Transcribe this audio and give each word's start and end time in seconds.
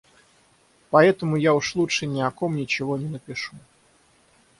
Поэтому 0.89 1.35
я 1.37 1.53
уж 1.53 1.75
лучше 1.75 2.07
ни 2.07 2.21
о 2.21 2.31
ком 2.31 2.55
ничего 2.55 2.97
не 2.97 3.07
напишу. 3.07 3.53